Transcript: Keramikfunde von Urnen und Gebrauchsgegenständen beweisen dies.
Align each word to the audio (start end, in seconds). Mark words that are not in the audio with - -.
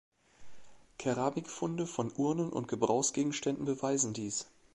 Keramikfunde 0.97 1.85
von 1.85 2.11
Urnen 2.15 2.49
und 2.51 2.67
Gebrauchsgegenständen 2.67 3.65
beweisen 3.65 4.13
dies. 4.13 4.47